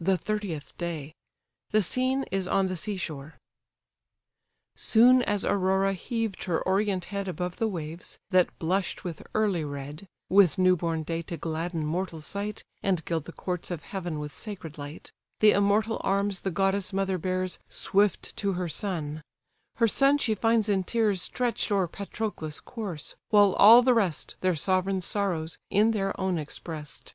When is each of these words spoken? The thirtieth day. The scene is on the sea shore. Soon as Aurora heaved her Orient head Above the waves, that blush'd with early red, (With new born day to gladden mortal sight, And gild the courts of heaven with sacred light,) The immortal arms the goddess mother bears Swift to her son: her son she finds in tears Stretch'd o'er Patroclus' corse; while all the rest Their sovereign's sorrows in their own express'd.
The 0.00 0.18
thirtieth 0.18 0.76
day. 0.78 1.14
The 1.70 1.80
scene 1.80 2.24
is 2.32 2.48
on 2.48 2.66
the 2.66 2.74
sea 2.74 2.96
shore. 2.96 3.34
Soon 4.74 5.22
as 5.22 5.44
Aurora 5.44 5.92
heaved 5.92 6.42
her 6.50 6.60
Orient 6.62 7.04
head 7.04 7.28
Above 7.28 7.58
the 7.58 7.68
waves, 7.68 8.18
that 8.30 8.58
blush'd 8.58 9.02
with 9.02 9.24
early 9.32 9.62
red, 9.62 10.08
(With 10.28 10.58
new 10.58 10.74
born 10.74 11.04
day 11.04 11.22
to 11.22 11.36
gladden 11.36 11.86
mortal 11.86 12.20
sight, 12.20 12.64
And 12.82 13.04
gild 13.04 13.26
the 13.26 13.32
courts 13.32 13.70
of 13.70 13.84
heaven 13.84 14.18
with 14.18 14.34
sacred 14.34 14.76
light,) 14.76 15.12
The 15.38 15.52
immortal 15.52 16.00
arms 16.02 16.40
the 16.40 16.50
goddess 16.50 16.92
mother 16.92 17.16
bears 17.16 17.60
Swift 17.68 18.36
to 18.38 18.54
her 18.54 18.68
son: 18.68 19.22
her 19.76 19.86
son 19.86 20.18
she 20.18 20.34
finds 20.34 20.68
in 20.68 20.82
tears 20.82 21.22
Stretch'd 21.22 21.70
o'er 21.70 21.86
Patroclus' 21.86 22.58
corse; 22.58 23.14
while 23.28 23.52
all 23.52 23.82
the 23.82 23.94
rest 23.94 24.34
Their 24.40 24.56
sovereign's 24.56 25.06
sorrows 25.06 25.58
in 25.70 25.92
their 25.92 26.20
own 26.20 26.38
express'd. 26.40 27.14